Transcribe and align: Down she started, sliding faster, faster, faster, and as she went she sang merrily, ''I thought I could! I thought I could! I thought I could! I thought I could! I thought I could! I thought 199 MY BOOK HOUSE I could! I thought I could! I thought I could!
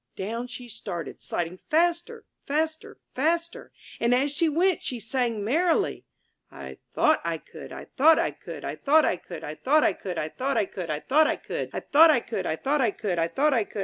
Down 0.15 0.47
she 0.47 0.67
started, 0.67 1.21
sliding 1.21 1.59
faster, 1.69 2.25
faster, 2.47 2.97
faster, 3.13 3.71
and 3.99 4.15
as 4.15 4.31
she 4.31 4.49
went 4.49 4.81
she 4.81 4.99
sang 4.99 5.43
merrily, 5.43 6.05
''I 6.51 6.79
thought 6.95 7.21
I 7.23 7.37
could! 7.37 7.71
I 7.71 7.85
thought 7.85 8.17
I 8.17 8.31
could! 8.31 8.65
I 8.65 8.77
thought 8.77 9.05
I 9.05 9.15
could! 9.17 9.43
I 9.43 9.53
thought 9.53 9.83
I 9.83 9.93
could! 9.93 10.17
I 10.17 10.29
thought 10.29 10.57
I 10.57 10.65
could! 10.65 10.89
I 10.89 10.97
thought 11.01 11.25
199 11.27 11.29
MY 11.29 11.35
BOOK 11.37 11.43
HOUSE 11.45 11.67
I 11.69 12.19
could! 12.19 12.45
I 12.47 12.55
thought 12.57 12.81
I 12.81 12.89
could! 12.89 13.19
I 13.19 13.27
thought 13.27 13.53
I 13.53 13.63
could! 13.63 13.79